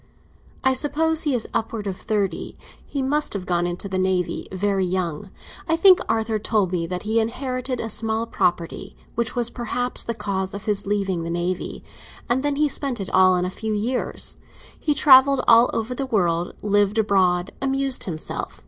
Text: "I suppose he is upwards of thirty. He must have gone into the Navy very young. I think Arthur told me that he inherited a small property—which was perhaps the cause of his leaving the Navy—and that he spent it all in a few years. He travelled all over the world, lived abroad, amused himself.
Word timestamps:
"I 0.63 0.73
suppose 0.73 1.21
he 1.21 1.35
is 1.35 1.47
upwards 1.53 1.87
of 1.87 1.95
thirty. 1.95 2.57
He 2.83 3.03
must 3.03 3.33
have 3.33 3.45
gone 3.45 3.67
into 3.67 3.87
the 3.87 3.99
Navy 3.99 4.47
very 4.51 4.83
young. 4.83 5.29
I 5.69 5.75
think 5.75 5.99
Arthur 6.09 6.39
told 6.39 6.71
me 6.71 6.87
that 6.87 7.03
he 7.03 7.19
inherited 7.19 7.79
a 7.79 7.87
small 7.87 8.25
property—which 8.25 9.35
was 9.35 9.51
perhaps 9.51 10.03
the 10.03 10.15
cause 10.15 10.55
of 10.55 10.65
his 10.65 10.87
leaving 10.87 11.21
the 11.21 11.29
Navy—and 11.29 12.41
that 12.41 12.57
he 12.57 12.67
spent 12.67 12.99
it 12.99 13.11
all 13.11 13.35
in 13.35 13.45
a 13.45 13.51
few 13.51 13.73
years. 13.75 14.37
He 14.79 14.95
travelled 14.95 15.41
all 15.47 15.69
over 15.71 15.93
the 15.93 16.07
world, 16.07 16.55
lived 16.63 16.97
abroad, 16.97 17.51
amused 17.61 18.05
himself. 18.05 18.59